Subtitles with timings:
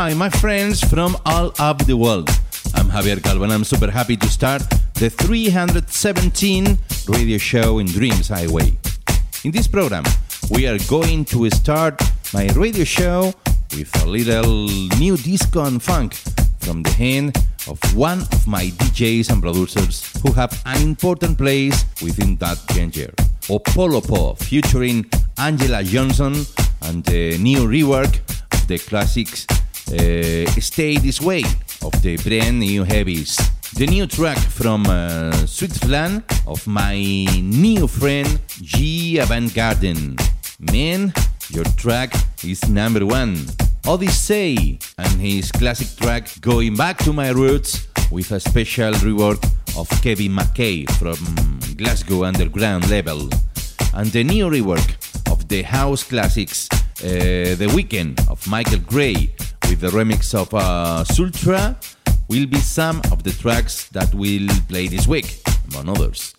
[0.00, 2.30] Hi, my friends from all over the world.
[2.74, 4.62] I'm Javier Calvo and I'm super happy to start
[4.94, 8.78] the 317 radio show in Dreams Highway.
[9.44, 10.04] In this program,
[10.50, 12.00] we are going to start
[12.32, 13.34] my radio show
[13.76, 16.14] with a little new disco and funk
[16.60, 17.36] from the hand
[17.68, 23.12] of one of my DJs and producers who have an important place within that genre.
[23.52, 25.04] Opolopo featuring
[25.36, 26.46] Angela Johnson
[26.84, 28.20] and the new rework
[28.54, 29.46] of the classics
[29.92, 31.42] uh, Stay This Way
[31.82, 33.36] of the brand new heavies.
[33.74, 36.96] The new track from uh, Switzerland of my
[37.42, 40.16] new friend G Avant Garden.
[40.58, 41.12] Man,
[41.48, 42.12] your track
[42.44, 43.36] is number one.
[43.86, 49.42] Odyssey and his classic track Going Back to My Roots with a special rework
[49.76, 51.18] of Kevin McKay from
[51.76, 53.28] Glasgow Underground Level.
[53.94, 54.86] And the new rework
[55.32, 56.68] of the house classics
[57.02, 59.32] uh, The Weekend of Michael Gray
[59.70, 61.76] with the remix of uh, Sultra
[62.28, 66.34] will be some of the tracks that we'll play this week, among others.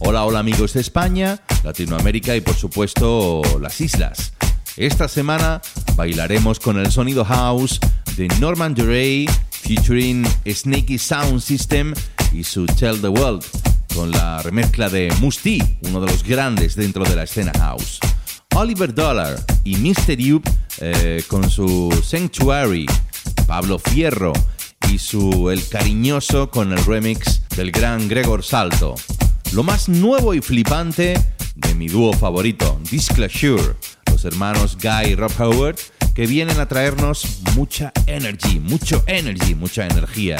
[0.00, 4.32] Hola, hola amigos de España, Latinoamérica y por supuesto las islas.
[4.76, 5.60] Esta semana
[5.94, 7.78] bailaremos con el sonido house
[8.16, 11.94] de Norman Duray featuring Snaky Sound System
[12.32, 13.44] y su Tell the World
[13.94, 18.00] con la remezcla de Musti, uno de los grandes dentro de la escena house.
[18.54, 20.16] Oliver Dollar y Mr.
[20.16, 20.48] Yup
[20.78, 22.86] eh, con su Sanctuary,
[23.46, 24.32] Pablo Fierro
[24.90, 28.94] y su El Cariñoso con el remix del gran Gregor Salto.
[29.52, 31.14] Lo más nuevo y flipante
[31.54, 33.74] de mi dúo favorito, Disclosure,
[34.10, 35.76] los hermanos Guy y Rob Howard,
[36.14, 40.36] que vienen a traernos mucha energy, mucho energy, mucha energía.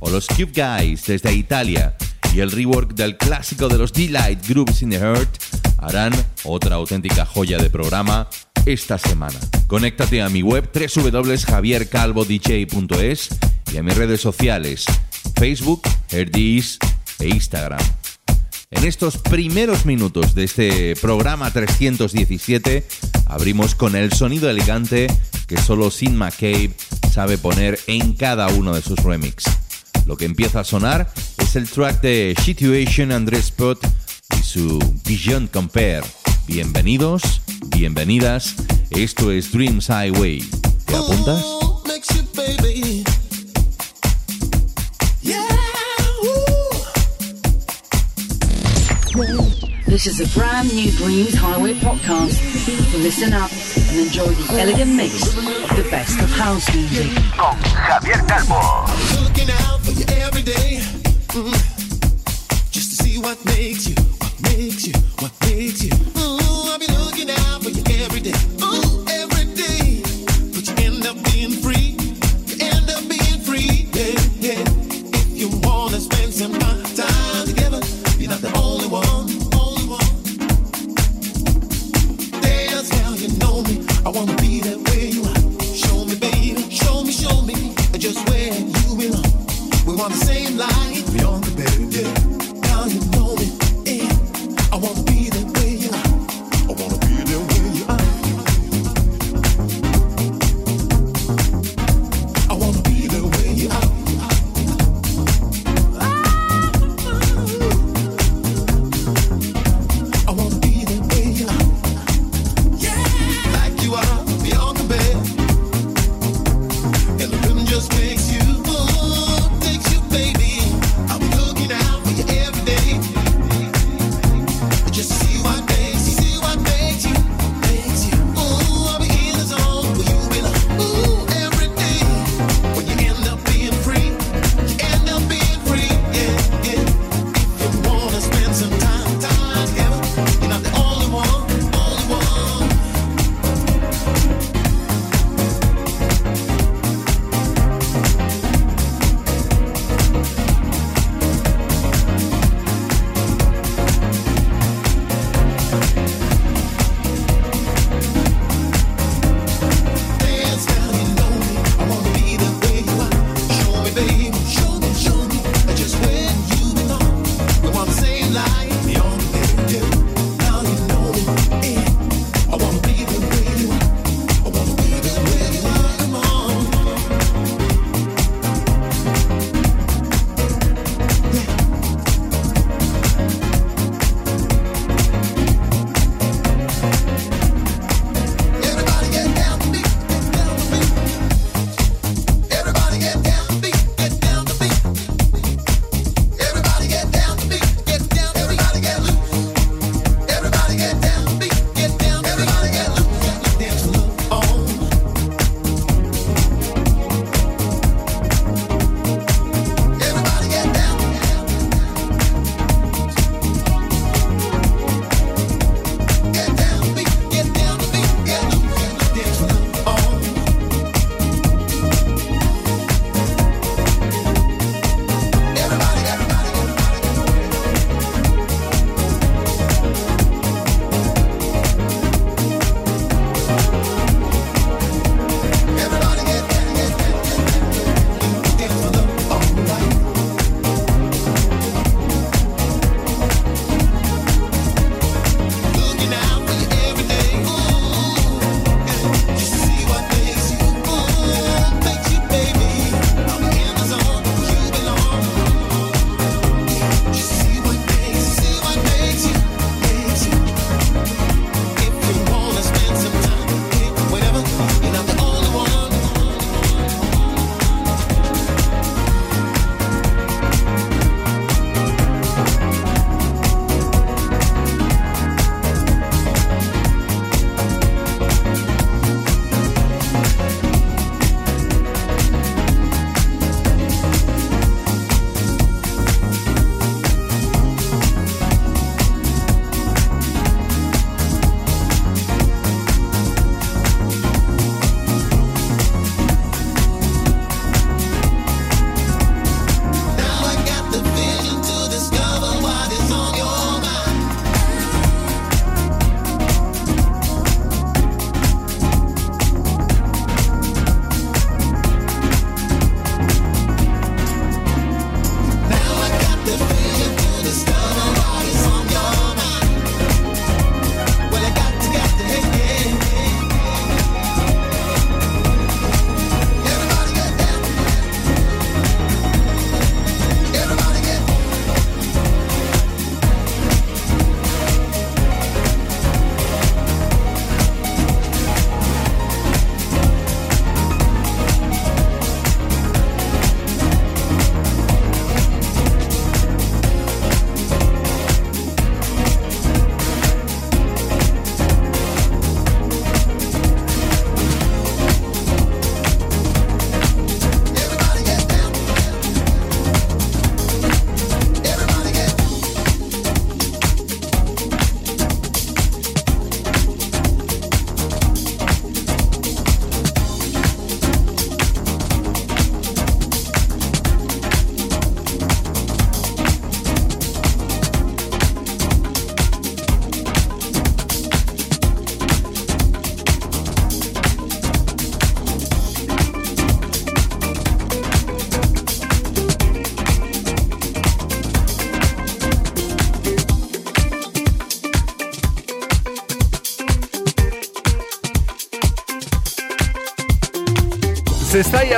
[0.00, 1.96] O los Cube Guys desde Italia
[2.36, 5.38] y el rework del clásico de los Delight Grooves in the Heart
[5.78, 6.12] harán
[6.44, 8.28] otra auténtica joya de programa
[8.66, 9.38] esta semana.
[9.66, 13.28] Conéctate a mi web www.javiercalvodj.es
[13.72, 14.84] y a mis redes sociales
[15.34, 15.80] Facebook,
[16.10, 16.78] Herdis
[17.20, 17.80] e Instagram.
[18.70, 22.86] En estos primeros minutos de este programa 317
[23.24, 25.06] abrimos con el sonido elegante
[25.46, 26.72] que solo Sin McCabe
[27.10, 29.46] sabe poner en cada uno de sus remix.
[30.06, 33.78] Lo que empieza a sonar es el track de Situation Andrés Spot
[34.38, 36.04] y su Beyond Compare.
[36.46, 37.42] Bienvenidos,
[37.76, 38.54] bienvenidas,
[38.90, 40.44] esto es Dreams Highway.
[40.86, 41.44] ¿Te apuntas?
[49.86, 52.38] This is a brand new Dreams Highway podcast.
[53.02, 53.50] Listen up
[53.88, 57.10] and enjoy the elegant mix of the best of house music.
[57.36, 59.15] Con Javier Calvo.
[59.36, 60.78] Looking out for you every day.
[61.34, 61.52] Mm.
[62.70, 66.15] Just to see what makes you, what makes you, what makes you.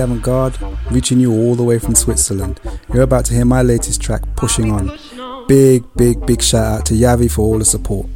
[0.00, 0.58] Avant-Garde,
[0.90, 2.60] reaching you all the way from Switzerland.
[2.92, 5.46] You're about to hear my latest track, Pushing On.
[5.46, 8.06] Big, big, big shout out to Yavi for all the support.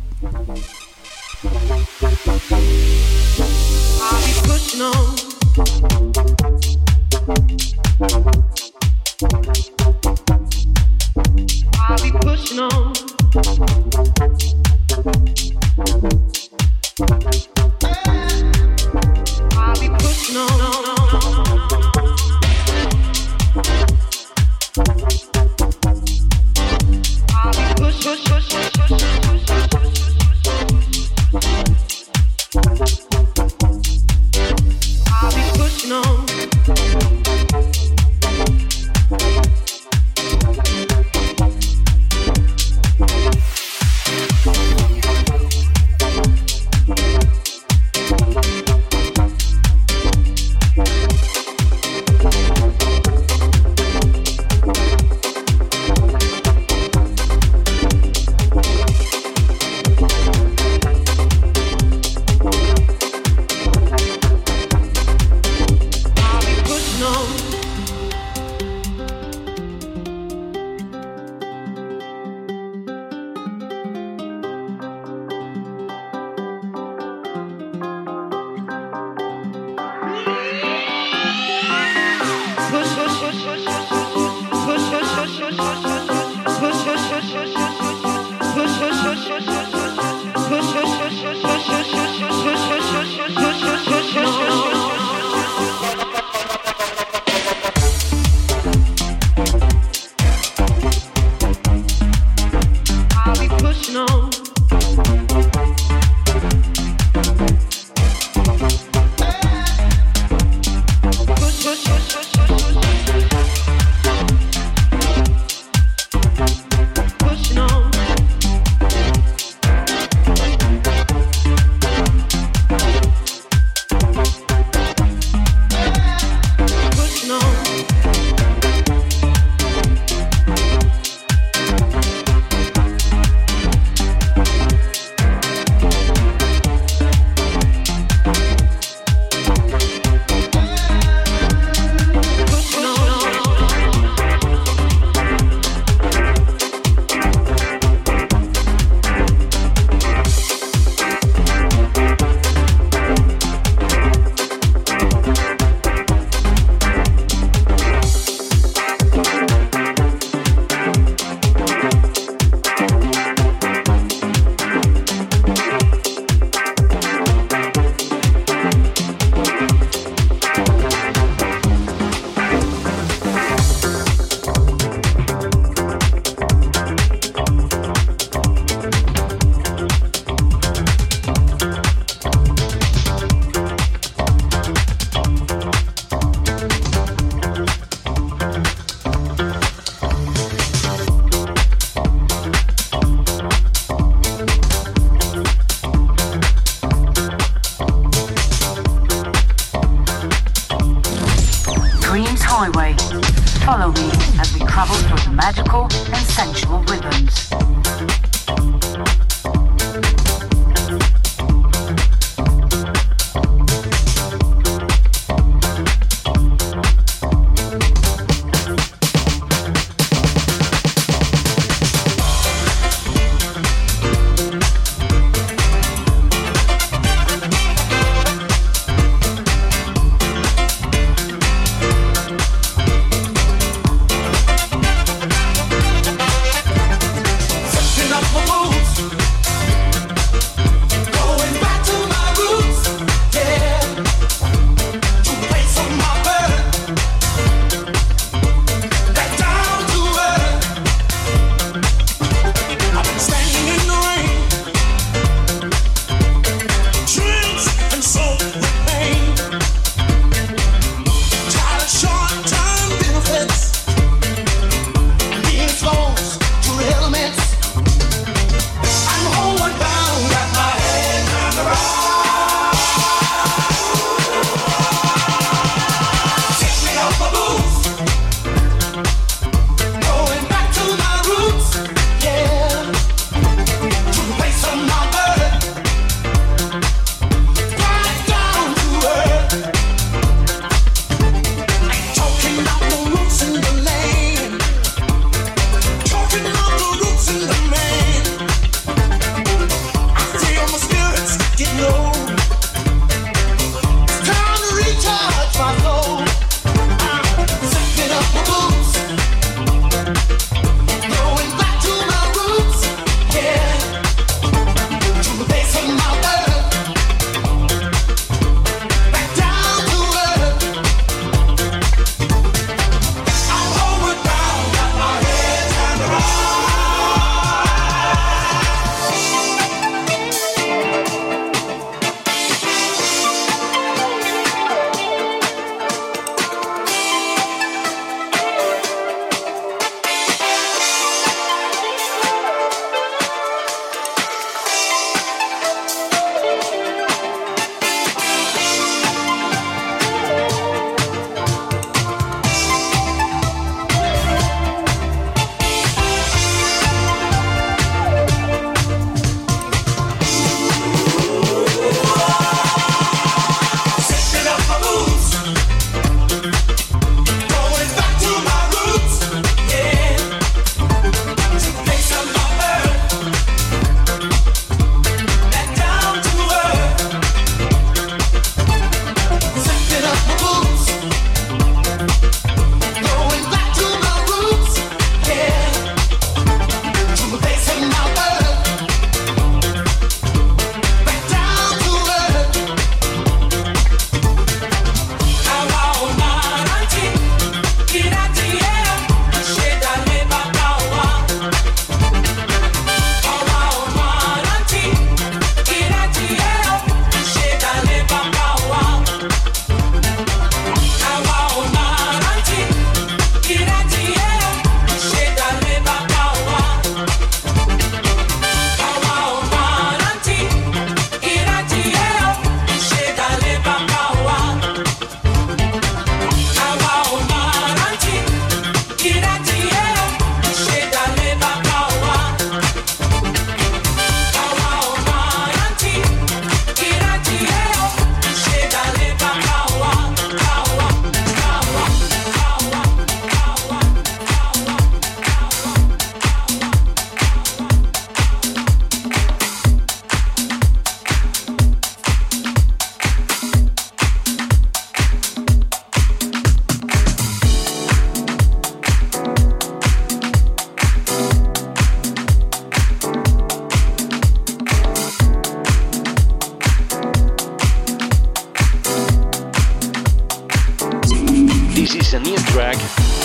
[471.75, 472.77] This is a new track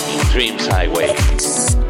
[0.08, 1.89] in Dreams Highway.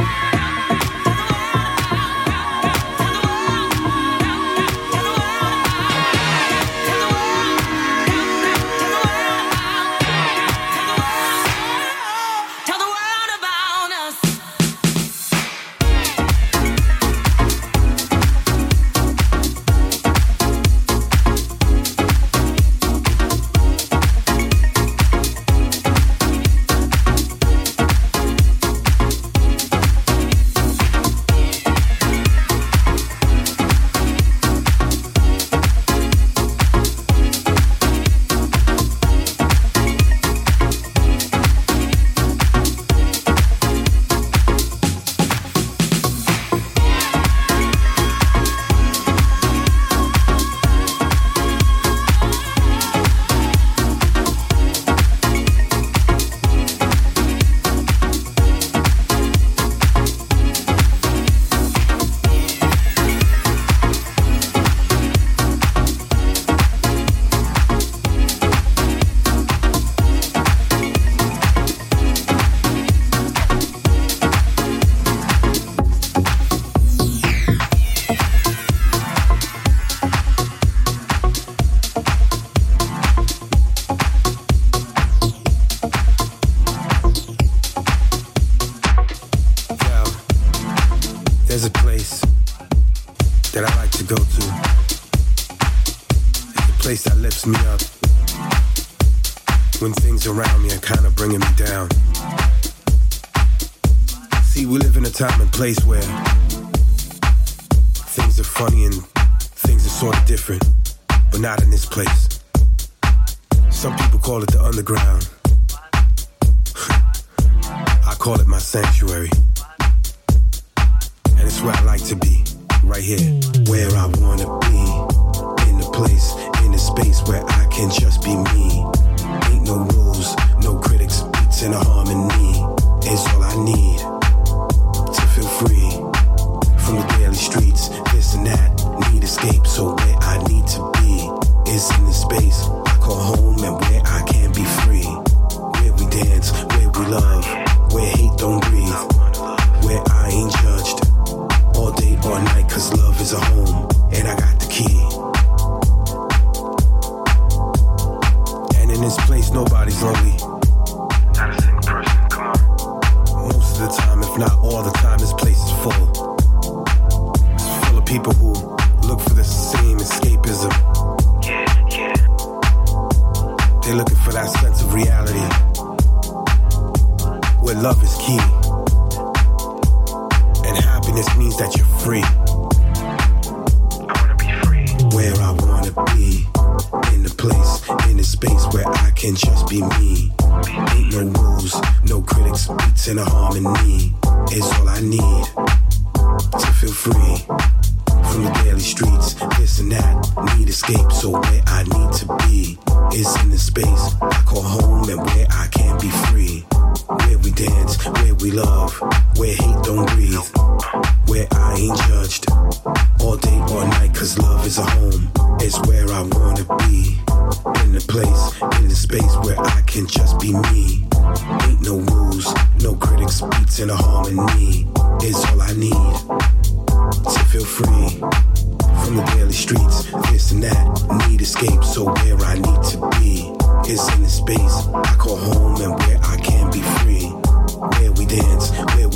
[127.81, 129.00] can just be me.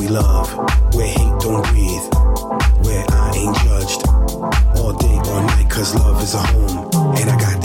[0.05, 0.53] we love,
[0.93, 2.05] where hate don't breathe,
[2.85, 4.07] where I ain't judged.
[4.77, 7.64] All day, all night, cause love is a home, and I got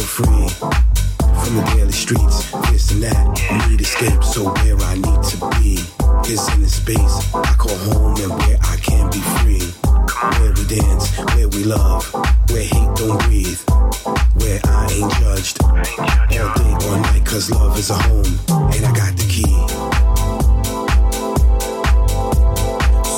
[0.00, 0.48] feel free
[1.44, 2.50] from the daily streets.
[2.70, 5.74] This and that, need escape, so where I need to be
[6.30, 9.66] is in the space I call home and where I can be free.
[10.40, 12.04] Where we dance, where we love,
[12.50, 13.60] where hate don't breathe,
[14.40, 18.38] where I ain't judged all day, all night, cause love is a home
[18.72, 19.52] and I got the key.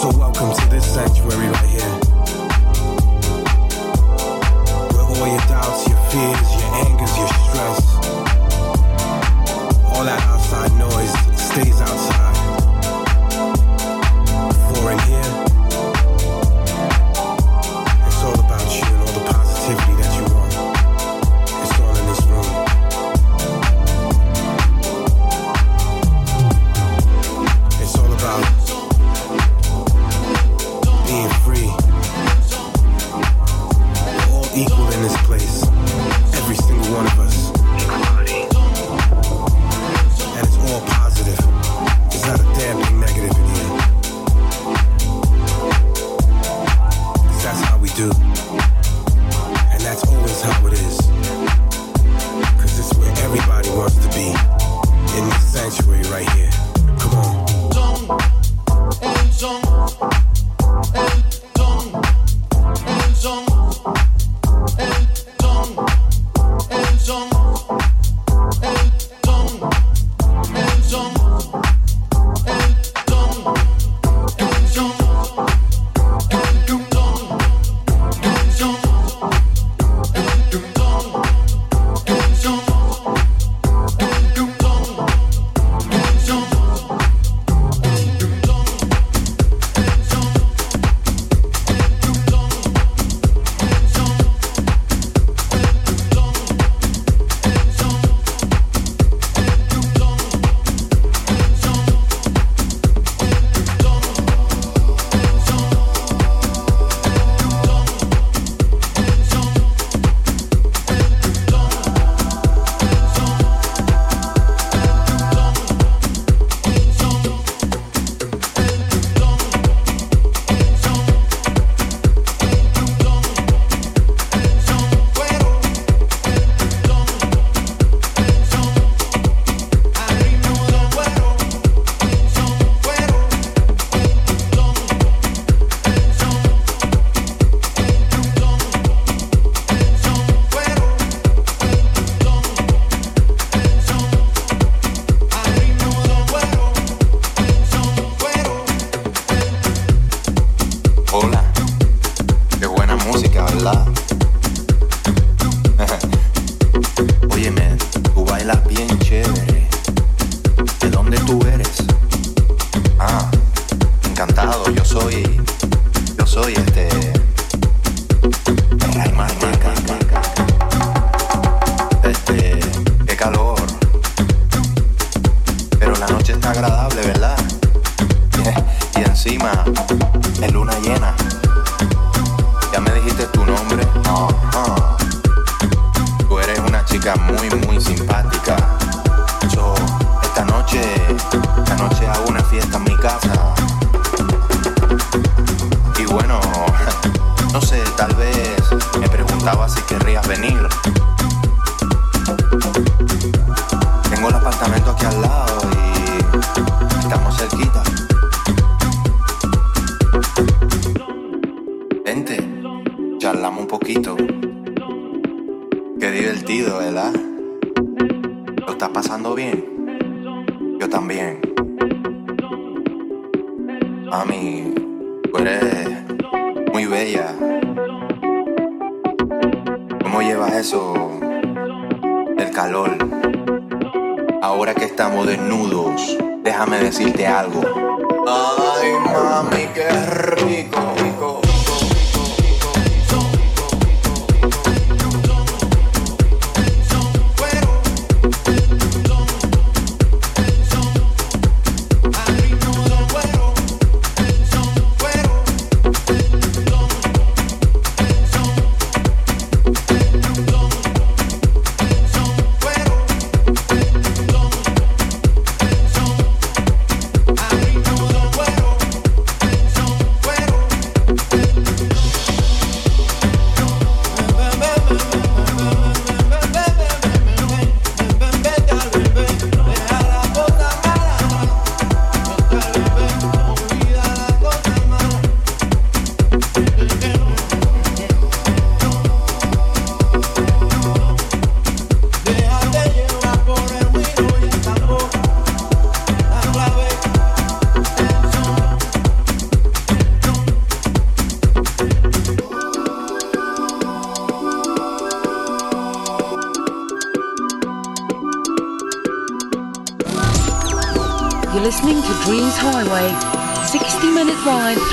[0.00, 1.92] So welcome to this sanctuary right here.
[4.90, 6.51] Where all your doubts, your fears,
[6.84, 7.94] angers your stress.
[9.92, 12.31] All that outside noise stays outside.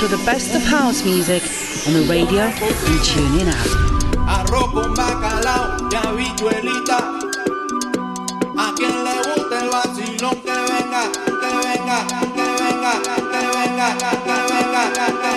[0.00, 1.42] Through the best of house music
[1.86, 3.68] on the radio and tune in app.
[4.26, 6.98] Arroz con bacalao y habichuelita.
[8.56, 11.98] A quien le guste el vacilón que venga, que venga,
[12.34, 15.29] que venga, que venga, que venga, que venga.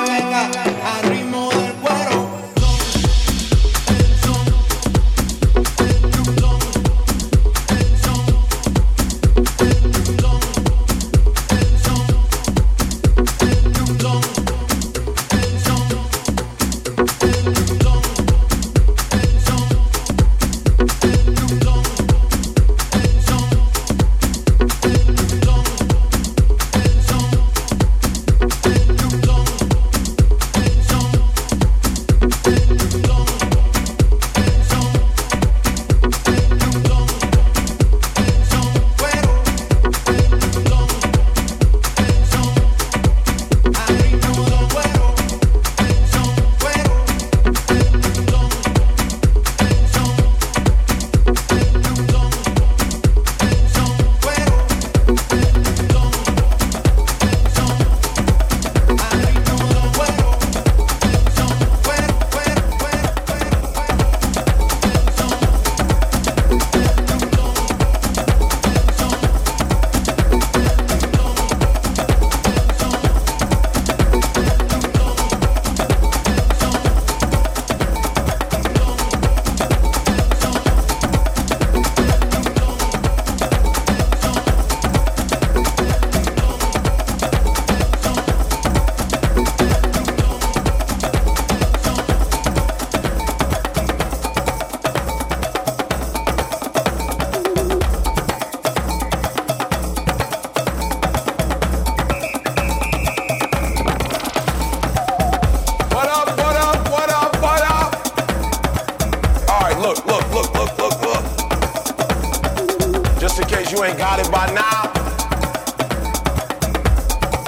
[114.25, 114.91] It by now,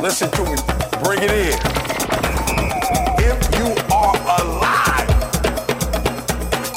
[0.02, 0.56] listen to me.
[1.04, 1.60] Bring it in.
[3.20, 5.10] If you are alive,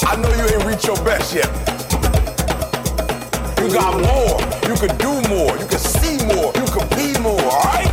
[0.03, 1.49] I know you ain't reached your best yet.
[3.59, 4.39] You got more.
[4.67, 5.57] You could do more.
[5.57, 6.51] You could see more.
[6.55, 7.91] You could be more, all right?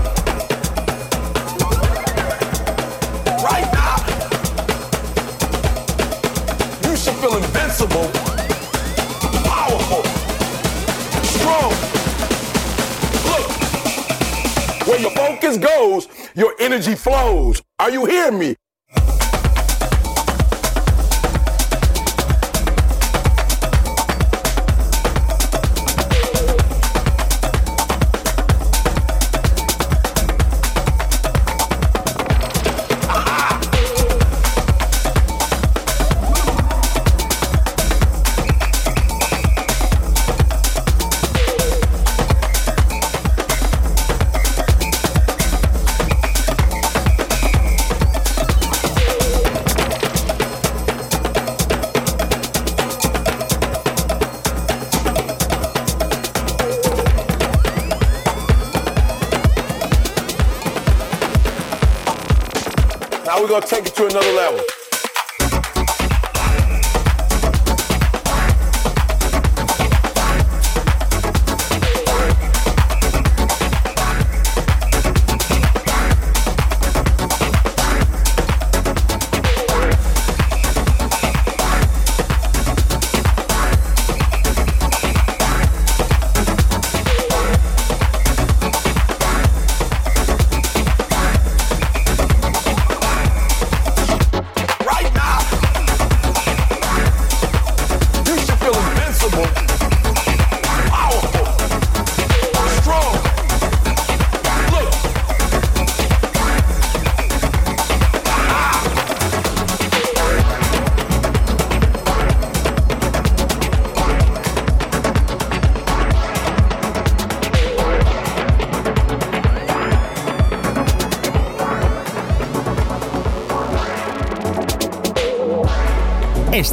[3.43, 3.97] right now.
[6.89, 8.11] You should feel invincible,
[14.97, 17.63] where your focus goes, your energy flows.
[17.79, 18.57] Are you hearing me?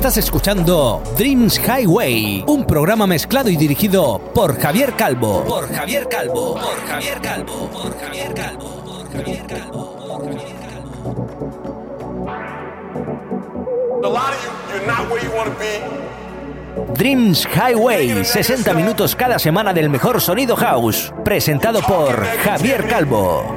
[0.04, 5.46] Estás escuchando Dreams Highway, un programa mezclado y dirigido por Javier Calvo.
[5.46, 6.56] Por Javier Calvo.
[6.56, 7.70] Por Javier Calvo.
[7.72, 8.84] Por Javier Calvo.
[8.84, 9.96] Por Javier Calvo.
[9.96, 10.94] Por Javier Calvo.
[16.98, 23.53] Dreams Highway, 60 minutos cada semana del mejor sonido house, presentado por Javier Calvo.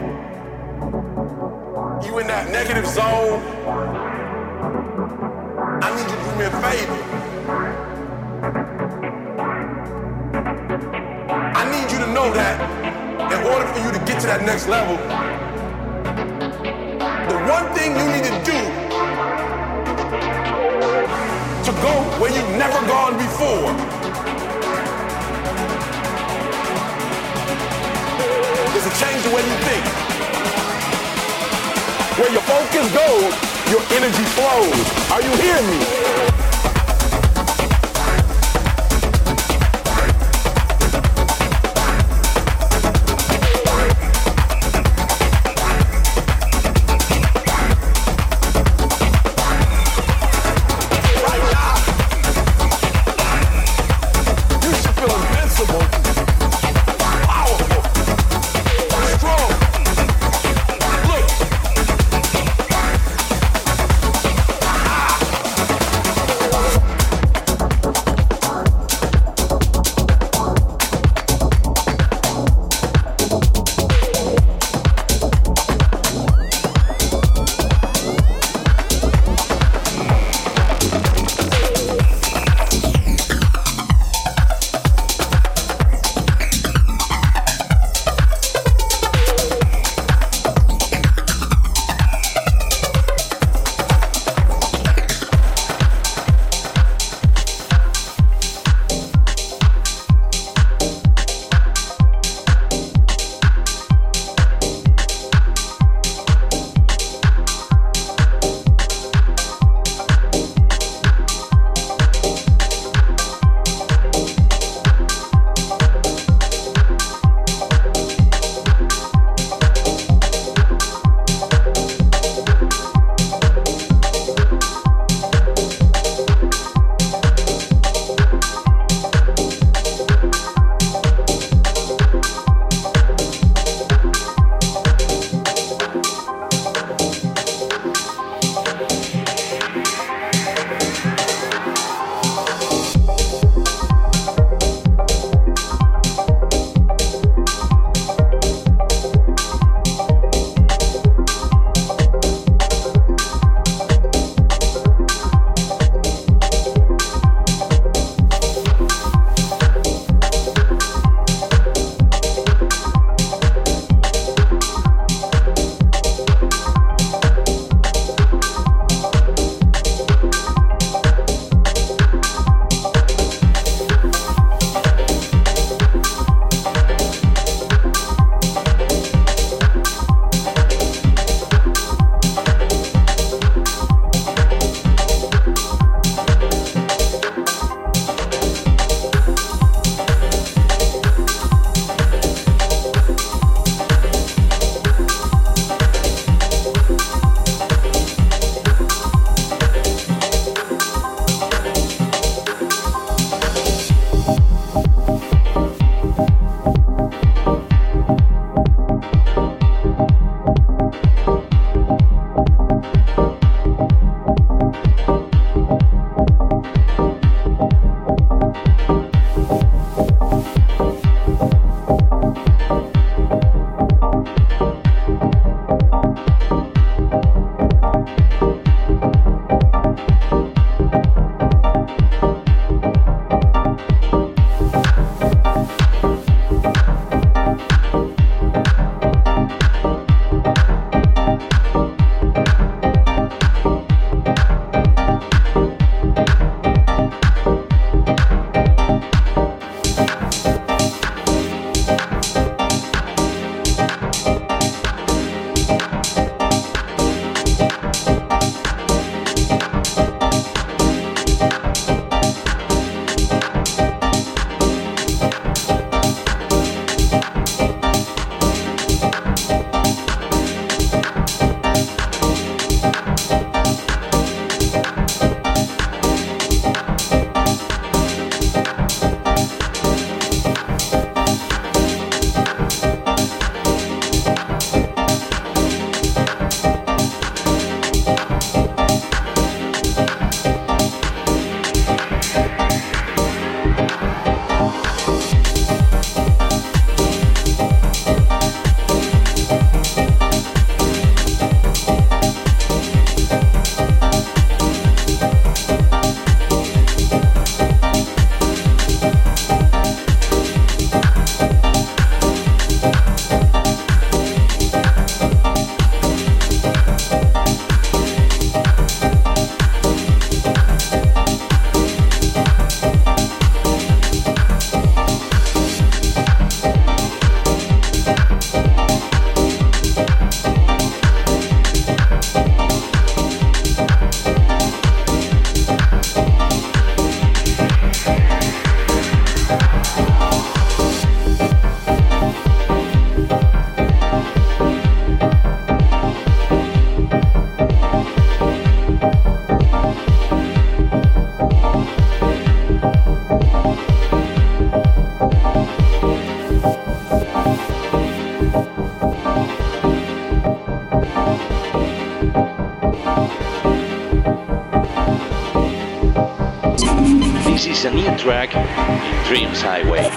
[368.27, 370.16] in Dreams Highway.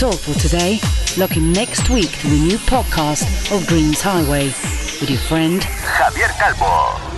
[0.00, 0.80] That's all for today.
[1.18, 6.30] Look in next week to the new podcast of Dreams Highway with your friend Javier
[6.38, 7.09] Calvo.